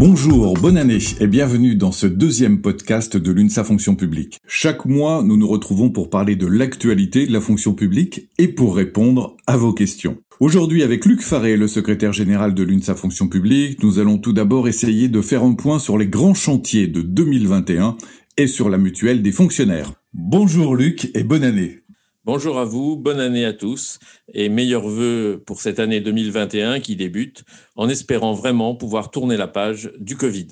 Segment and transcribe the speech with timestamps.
[0.00, 4.38] Bonjour, bonne année et bienvenue dans ce deuxième podcast de l'UNSA Fonction Publique.
[4.46, 8.76] Chaque mois, nous nous retrouvons pour parler de l'actualité de la fonction publique et pour
[8.76, 10.16] répondre à vos questions.
[10.40, 14.68] Aujourd'hui, avec Luc Faré, le secrétaire général de l'UNSA Fonction Publique, nous allons tout d'abord
[14.68, 17.98] essayer de faire un point sur les grands chantiers de 2021
[18.38, 19.92] et sur la mutuelle des fonctionnaires.
[20.14, 21.79] Bonjour Luc et bonne année.
[22.32, 23.98] Bonjour à vous, bonne année à tous
[24.32, 27.42] et meilleurs voeux pour cette année 2021 qui débute
[27.74, 30.46] en espérant vraiment pouvoir tourner la page du Covid.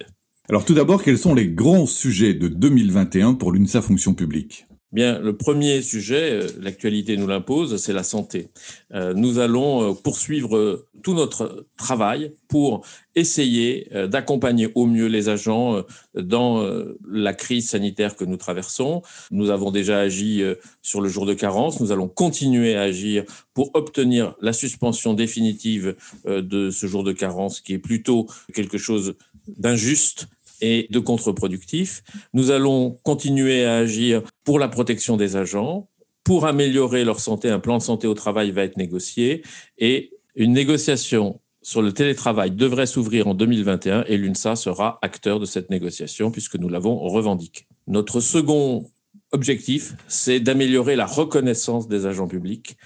[0.48, 4.66] Alors tout d'abord, quels sont les grands sujets de 2021 pour l'UNSA Fonction publique?
[4.90, 8.48] Bien, le premier sujet, euh, l'actualité nous l'impose, c'est la santé.
[8.94, 15.82] Euh, nous allons euh, poursuivre tout notre travail pour essayer d'accompagner au mieux les agents
[16.14, 16.68] dans
[17.08, 19.02] la crise sanitaire que nous traversons.
[19.30, 20.42] Nous avons déjà agi
[20.82, 25.94] sur le jour de carence, nous allons continuer à agir pour obtenir la suspension définitive
[26.26, 29.14] de ce jour de carence qui est plutôt quelque chose
[29.46, 30.28] d'injuste
[30.60, 32.02] et de contre-productif.
[32.32, 35.88] Nous allons continuer à agir pour la protection des agents.
[36.24, 39.42] Pour améliorer leur santé, un plan de santé au travail va être négocié
[39.78, 45.46] et une négociation sur le télétravail devrait s'ouvrir en 2021 et l'UNSA sera acteur de
[45.46, 47.66] cette négociation puisque nous l'avons revendiqué.
[47.86, 48.90] Notre second
[49.32, 52.76] objectif, c'est d'améliorer la reconnaissance des agents publics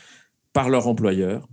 [0.52, 1.48] par leur employeur.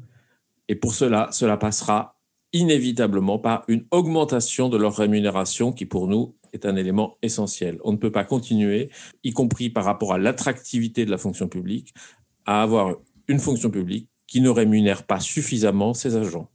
[0.68, 2.19] Et pour cela, cela passera
[2.54, 7.78] inévitablement par une augmentation de leur rémunération qui pour nous est un élément essentiel.
[7.84, 8.90] On ne peut pas continuer,
[9.24, 11.94] y compris par rapport à l'attractivité de la fonction publique,
[12.46, 12.96] à avoir
[13.28, 16.50] une fonction publique qui ne rémunère pas suffisamment ses agents.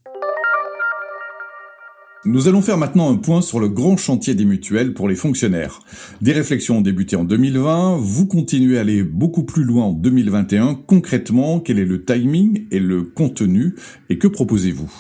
[2.27, 5.81] Nous allons faire maintenant un point sur le grand chantier des mutuelles pour les fonctionnaires.
[6.23, 10.75] Des réflexions ont débuté en 2020, vous continuez à aller beaucoup plus loin en 2021.
[10.87, 13.77] Concrètement, quel est le timing et le contenu?
[14.09, 14.91] Et que proposez-vous?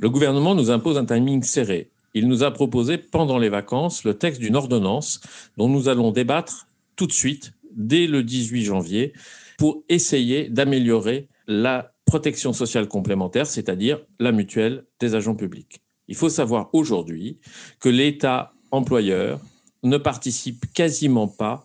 [0.00, 1.90] Le gouvernement nous impose un timing serré.
[2.14, 5.20] Il nous a proposé pendant les vacances le texte d'une ordonnance
[5.56, 9.12] dont nous allons débattre tout de suite, dès le 18 janvier,
[9.58, 15.80] pour essayer d'améliorer la protection sociale complémentaire, c'est-à-dire la mutuelle des agents publics.
[16.06, 17.38] Il faut savoir aujourd'hui
[17.80, 19.40] que l'État employeur
[19.82, 21.64] ne participe quasiment pas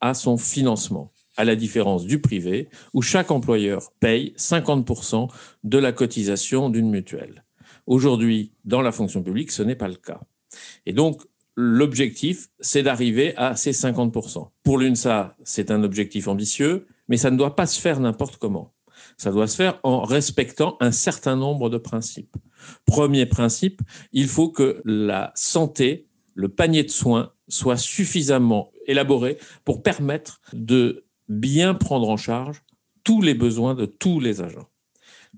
[0.00, 5.28] à son financement, à la différence du privé, où chaque employeur paye 50%
[5.64, 7.45] de la cotisation d'une mutuelle.
[7.86, 10.20] Aujourd'hui, dans la fonction publique, ce n'est pas le cas.
[10.86, 11.22] Et donc,
[11.56, 14.50] l'objectif, c'est d'arriver à ces 50%.
[14.62, 18.74] Pour l'UNSA, c'est un objectif ambitieux, mais ça ne doit pas se faire n'importe comment.
[19.16, 22.36] Ça doit se faire en respectant un certain nombre de principes.
[22.84, 23.82] Premier principe,
[24.12, 31.04] il faut que la santé, le panier de soins, soit suffisamment élaboré pour permettre de
[31.28, 32.62] bien prendre en charge
[33.04, 34.68] tous les besoins de tous les agents.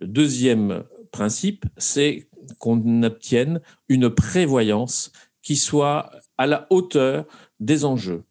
[0.01, 2.28] Le deuxième principe, c'est
[2.59, 7.27] qu'on obtienne une prévoyance qui soit à la hauteur
[7.61, 8.25] des enjeux.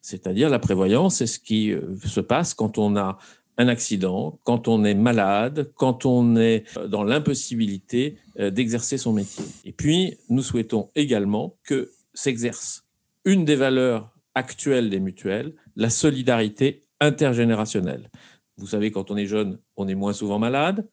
[0.00, 3.18] C'est-à-dire la prévoyance, c'est ce qui euh, se passe quand on a
[3.58, 9.12] un accident, quand on est malade, quand on est euh, dans l'impossibilité euh, d'exercer son
[9.12, 9.44] métier.
[9.64, 12.84] Et puis, nous souhaitons également que s'exerce
[13.24, 18.10] une des valeurs actuelles des mutuelles, la solidarité intergénérationnelle.
[18.56, 20.86] Vous savez, quand on est jeune, on est moins souvent malade,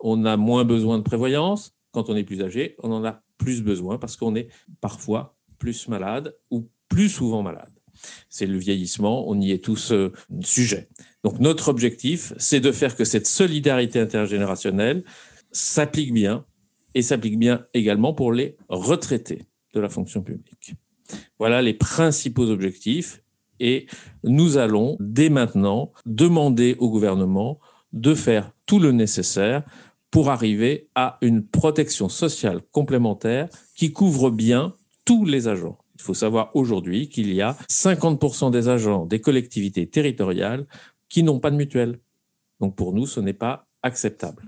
[0.00, 3.62] on a moins besoin de prévoyance, quand on est plus âgé, on en a plus
[3.62, 4.48] besoin parce qu'on est
[4.80, 7.70] parfois plus malade ou plus souvent malade.
[8.28, 10.88] C'est le vieillissement, on y est tous euh, sujets.
[11.22, 15.04] Donc notre objectif, c'est de faire que cette solidarité intergénérationnelle
[15.52, 16.44] s'applique bien
[16.94, 20.74] et s'applique bien également pour les retraités de la fonction publique.
[21.38, 23.22] Voilà les principaux objectifs
[23.60, 23.86] et
[24.24, 27.60] nous allons dès maintenant demander au gouvernement
[27.92, 29.62] de faire tout le nécessaire
[30.12, 34.74] pour arriver à une protection sociale complémentaire qui couvre bien
[35.04, 35.78] tous les agents.
[35.96, 40.66] Il faut savoir aujourd'hui qu'il y a 50% des agents des collectivités territoriales
[41.08, 41.98] qui n'ont pas de mutuelle.
[42.60, 44.42] Donc pour nous, ce n'est pas acceptable.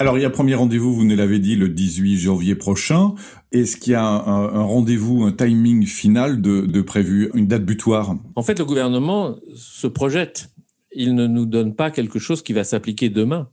[0.00, 3.14] Alors il y a premier rendez-vous, vous nous l'avez dit, le 18 janvier prochain.
[3.52, 8.16] Est-ce qu'il y a un, rendez-vous, un timing final de, de prévu, une date butoir?
[8.34, 10.51] En fait, le gouvernement se projette
[10.94, 13.48] il ne nous donne pas quelque chose qui va s'appliquer demain.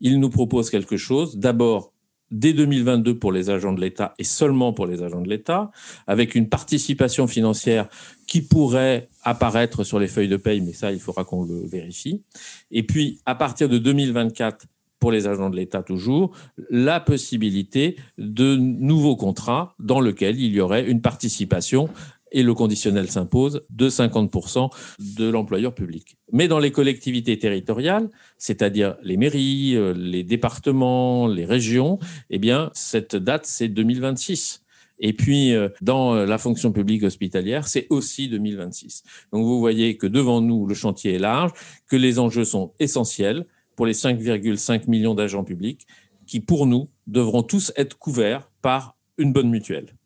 [0.00, 1.92] Il nous propose quelque chose, d'abord,
[2.30, 5.70] dès 2022 pour les agents de l'État et seulement pour les agents de l'État,
[6.06, 7.88] avec une participation financière
[8.26, 12.22] qui pourrait apparaître sur les feuilles de paye, mais ça, il faudra qu'on le vérifie.
[12.70, 14.66] Et puis, à partir de 2024,
[14.98, 16.32] pour les agents de l'État toujours,
[16.70, 21.88] la possibilité de nouveaux contrats dans lesquels il y aurait une participation
[22.32, 24.70] et le conditionnel s'impose de 50%
[25.16, 26.16] de l'employeur public.
[26.32, 31.98] Mais dans les collectivités territoriales, c'est-à-dire les mairies, euh, les départements, les régions,
[32.30, 34.62] eh bien, cette date, c'est 2026.
[35.00, 39.04] Et puis, euh, dans la fonction publique hospitalière, c'est aussi 2026.
[39.32, 41.52] Donc, vous voyez que devant nous, le chantier est large,
[41.86, 43.46] que les enjeux sont essentiels
[43.76, 45.86] pour les 5,5 millions d'agents publics
[46.26, 49.97] qui, pour nous, devront tous être couverts par une bonne mutuelle.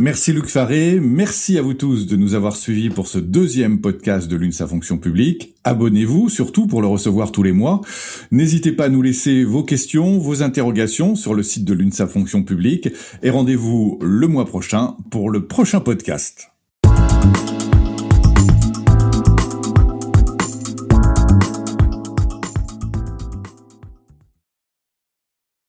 [0.00, 4.28] Merci Luc Faré, merci à vous tous de nous avoir suivis pour ce deuxième podcast
[4.28, 5.54] de l'UNSA Fonction Publique.
[5.62, 7.82] Abonnez-vous surtout pour le recevoir tous les mois.
[8.30, 12.42] N'hésitez pas à nous laisser vos questions, vos interrogations sur le site de l'UNSA Fonction
[12.42, 12.88] Publique
[13.22, 16.48] et rendez-vous le mois prochain pour le prochain podcast.